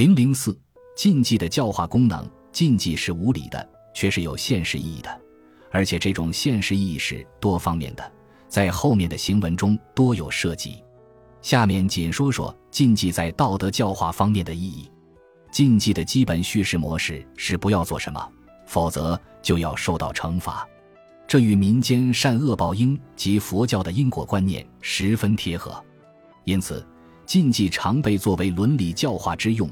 [0.00, 0.58] 零零四
[0.96, 5.20] 禁忌的教化功能，禁忌是无理的，却是有现实意义的，
[5.70, 8.12] 而且这种现实意义是多方面的，
[8.48, 10.82] 在后面的行文中多有涉及。
[11.42, 14.90] 下面仅说说禁忌在道德教化方面的意义。
[15.52, 18.26] 禁忌的基本叙事模式是不要做什么，
[18.66, 20.66] 否则就要受到惩罚。
[21.28, 25.78] 这与民间善恶报应及佛教的因果观念十分贴合，
[26.44, 26.82] 因此
[27.26, 29.68] 禁忌常被作为伦理教化之用，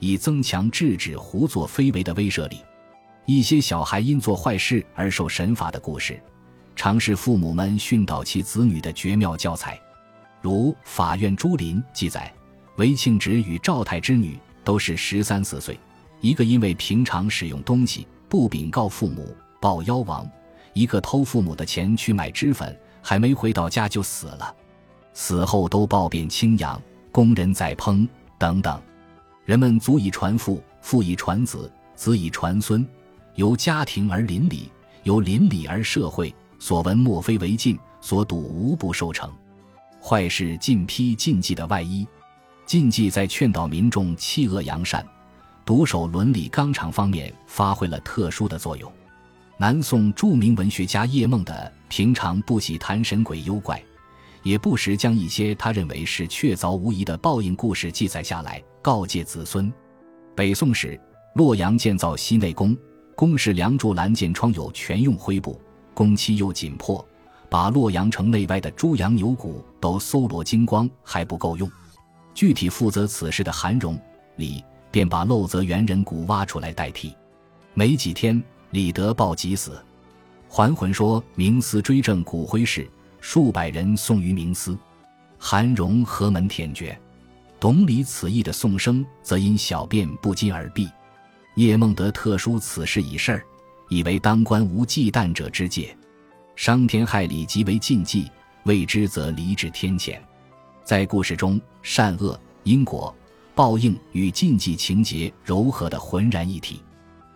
[0.00, 2.58] 以增强制止胡作非为的威慑力。
[3.26, 6.20] 一些小孩因做坏事而受神罚的故事，
[6.74, 9.78] 常是父母们训导其子女的绝妙教材。
[10.40, 12.32] 如《法院朱林》记载，
[12.76, 15.78] 韦庆直与赵太之女都是十三四岁，
[16.20, 20.26] 一个因为平常使用东西不禀告父母，报妖亡；
[20.72, 24.56] 一个偷父母的钱去买脂粉，还没回到家就死了，
[25.12, 26.80] 死后都暴变清养，
[27.12, 28.08] 工人在烹
[28.38, 28.80] 等等。
[29.44, 32.86] 人们足以传父，父以传子，子以传孙，
[33.34, 34.70] 由家庭而邻里，
[35.02, 39.32] 由邻里而社会，所闻莫非为禁，所睹无不受成。
[40.00, 42.06] 坏事尽披禁忌的外衣，
[42.64, 45.04] 禁忌在劝导民众弃恶扬善、
[45.64, 48.90] 独守伦理纲常方面发挥了特殊的作用。
[49.58, 53.82] 南宋著名文学家叶梦的平常不喜谈神鬼幽怪，
[54.42, 59.72] 也不时将一些他认为是确凿无疑的报应故事记载下来，告诫子孙。
[60.34, 60.98] 北宋时，
[61.34, 62.76] 洛阳建造西内宫，
[63.14, 65.60] 宫室梁柱栏件窗有全用灰布，
[65.92, 67.04] 工期又紧迫。
[67.48, 71.68] 把洛阳城内外的猪羊牛骨都搜罗精光还不够用，
[72.32, 74.00] 具体负责此事的韩荣、
[74.36, 77.12] 李便把漏泽猿人骨挖出来代替。
[77.74, 79.82] 没几天，李德报急死，
[80.48, 82.88] 还魂说明司追证骨灰事，
[83.20, 84.76] 数百人送于冥司，
[85.38, 86.98] 韩荣何门舔绝？
[87.58, 90.90] 懂理此意的宋生则因小便不禁而毙。
[91.56, 93.44] 叶梦得特殊此事一事儿，
[93.90, 95.94] 以为当官无忌惮者之戒。
[96.56, 98.30] 伤天害理即为禁忌，
[98.64, 100.18] 未知则离至天谴。
[100.84, 103.14] 在故事中，善恶、因果、
[103.54, 106.82] 报应与禁忌情节柔和的浑然一体。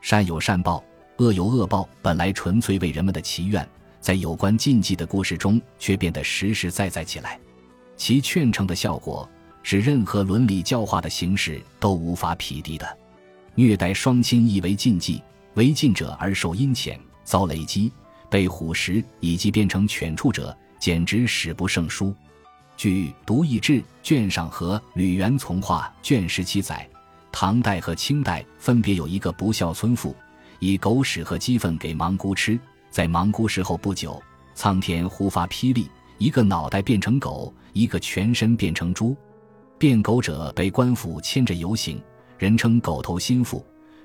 [0.00, 0.82] 善有善报，
[1.18, 3.68] 恶有恶报，本来纯粹为人们的祈愿，
[4.00, 7.38] 在有关禁忌的故事中却变得实实在在起来。
[7.96, 9.28] 其劝成的效果
[9.62, 12.98] 是任何伦理教化的形式都无法匹敌的。
[13.54, 15.22] 虐待双亲亦为禁忌，
[15.54, 17.92] 违禁者而受阴谴，遭雷击。
[18.30, 22.14] 被虎食以及变成犬畜者，简直史不胜书。
[22.76, 23.72] 据《独异志》
[24.02, 26.86] 卷上和《吕元从化》卷十七载，
[27.32, 30.14] 唐代和清代分别有一个不孝村妇，
[30.58, 32.60] 以狗屎和鸡粪给盲姑吃，
[32.90, 34.20] 在芒姑时候不久，
[34.54, 35.88] 苍天忽发霹雳，
[36.18, 39.16] 一个脑袋变成狗，一个全身变成猪。
[39.78, 42.02] 变狗者被官府牵着游行，
[42.36, 43.60] 人称“狗头心腹”；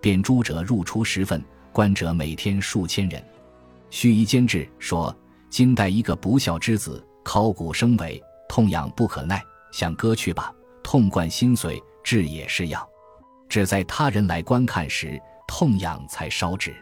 [0.00, 3.22] 变猪者入出十分，官者每天数千人。
[3.90, 5.14] 须臾间至说
[5.50, 10.52] ：“今代一个不孝之子，考古生尾，痛痒不可耐，想割去吧。
[10.82, 12.82] 痛贯心髓，治也是养。
[13.46, 16.74] 只在他人来观看时，痛痒才烧止。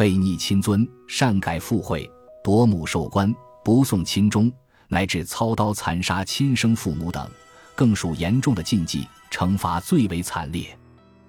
[0.00, 2.10] 背逆亲尊，擅改附会，
[2.42, 3.30] 夺母受官，
[3.62, 4.50] 不送亲忠，
[4.88, 7.30] 乃至操刀残杀亲生父母等，
[7.74, 10.74] 更属严重的禁忌，惩罚最为惨烈，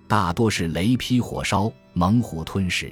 [0.07, 2.85] 大多是雷劈火烧，猛虎吞食。”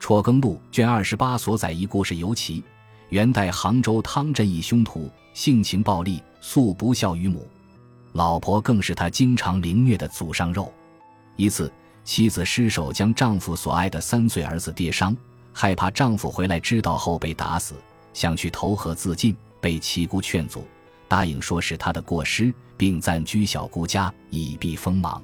[0.02, 2.64] 《辍耕录》卷二十八所载一故事尤其，
[3.10, 7.46] 元代杭州汤镇一凶徒，性情暴戾，素不孝于母，
[8.14, 10.72] 老婆更是他经常凌虐的祖上肉。
[11.36, 11.70] 一次，
[12.04, 15.16] 妻子失手将丈夫所爱的三岁儿子跌伤，
[15.52, 17.74] 害怕丈夫回来知道后被打死，
[18.12, 20.66] 想去投河自尽，被七姑劝阻，
[21.08, 25.22] 答应说是他的过失，并暂居小姑家以避锋芒。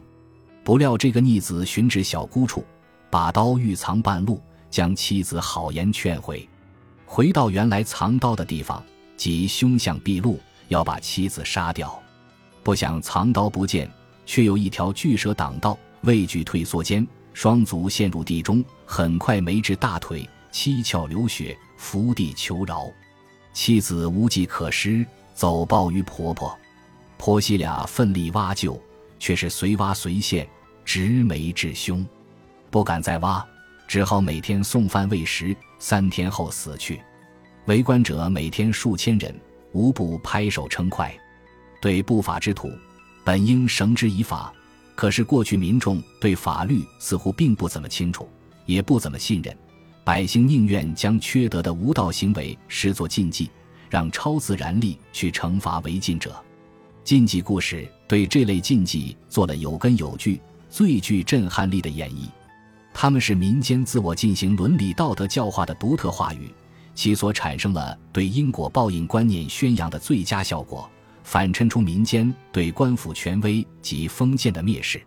[0.63, 2.65] 不料这个逆子寻至小姑处，
[3.11, 4.41] 把刀欲藏半路。
[4.71, 6.47] 将妻子好言劝回，
[7.07, 8.85] 回到原来藏刀的地方，
[9.17, 10.39] 即凶相毕露，
[10.69, 11.99] 要把妻子杀掉。
[12.63, 13.91] 不想藏刀不见，
[14.27, 22.91] 却有一条巨蛇挡道，畏惧退缩间，双足陷入地中，很快没至大腿，七窍流血，伏地求饶。
[23.53, 25.05] 妻子无计可施，
[25.35, 26.57] 走报于婆婆。
[27.17, 28.81] 婆媳俩奋力挖救，
[29.19, 30.49] 却是随挖随陷，
[30.85, 32.07] 直没至胸，
[32.71, 33.45] 不敢再挖。
[33.89, 37.01] 只好每天送饭喂食，三天后死去。
[37.65, 39.35] 围观者每天数千人，
[39.73, 41.13] 无不拍手称快。
[41.81, 42.71] 对不法之徒，
[43.25, 44.53] 本应绳之以法。
[44.99, 48.29] 可是过去民众对法律似乎并不怎么清楚，
[48.67, 49.57] 也不怎么信任，
[50.03, 53.49] 百姓宁愿将缺德的无道行为视作禁忌，
[53.89, 56.35] 让超自然力去惩罚违禁者。
[57.05, 62.25] 禁忌故事对这类禁忌做了有根有据，最具震撼力的演绎。
[62.93, 66.53] 他们是民间自我进行伦理道德教化的独特话语，
[66.97, 70.91] 其所产生了对因果报应观念宣扬的最佳效果。
[71.31, 74.99] 反衬出民间对官府权威及封建的蔑视。